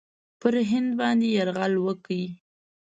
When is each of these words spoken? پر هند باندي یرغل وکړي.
پر 0.39 0.53
هند 0.71 0.89
باندي 0.99 1.27
یرغل 1.37 1.73
وکړي. 1.85 2.23